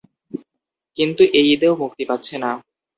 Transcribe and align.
কিন্তু 0.97 1.23
এই 1.33 1.47
ঈদেও 1.53 1.73
মুক্তি 1.75 2.03
পাচ্ছে 2.05 2.35
না। 2.37 2.51